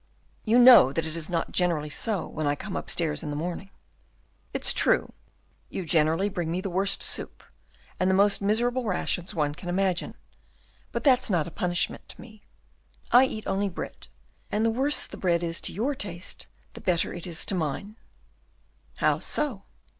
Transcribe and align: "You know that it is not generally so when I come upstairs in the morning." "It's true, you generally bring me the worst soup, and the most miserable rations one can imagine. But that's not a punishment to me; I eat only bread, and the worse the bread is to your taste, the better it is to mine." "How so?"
"You 0.45 0.57
know 0.57 0.91
that 0.91 1.05
it 1.05 1.15
is 1.15 1.29
not 1.29 1.51
generally 1.51 1.91
so 1.91 2.25
when 2.25 2.47
I 2.47 2.55
come 2.55 2.75
upstairs 2.75 3.21
in 3.21 3.29
the 3.29 3.35
morning." 3.35 3.69
"It's 4.51 4.73
true, 4.73 5.13
you 5.69 5.85
generally 5.85 6.27
bring 6.27 6.49
me 6.51 6.59
the 6.59 6.71
worst 6.71 7.03
soup, 7.03 7.43
and 7.99 8.09
the 8.09 8.15
most 8.15 8.41
miserable 8.41 8.83
rations 8.85 9.35
one 9.35 9.53
can 9.53 9.69
imagine. 9.69 10.15
But 10.91 11.03
that's 11.03 11.29
not 11.29 11.45
a 11.45 11.51
punishment 11.51 12.09
to 12.09 12.19
me; 12.19 12.41
I 13.11 13.25
eat 13.25 13.45
only 13.45 13.69
bread, 13.69 14.07
and 14.51 14.65
the 14.65 14.71
worse 14.71 15.05
the 15.05 15.17
bread 15.17 15.43
is 15.43 15.61
to 15.61 15.71
your 15.71 15.93
taste, 15.93 16.47
the 16.73 16.81
better 16.81 17.13
it 17.13 17.27
is 17.27 17.45
to 17.45 17.53
mine." 17.53 17.95
"How 18.95 19.19
so?" 19.19 19.65